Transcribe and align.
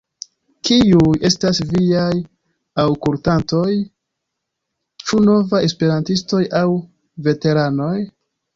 Kiuj 0.67 1.11
estas 1.29 1.59
viaj 1.73 2.15
aŭkultantoj, 2.85 3.67
ĉu 5.07 5.23
novaj 5.29 5.63
esperantistoj 5.71 6.43
aŭ 6.65 6.67
veteranoj? 7.31 7.95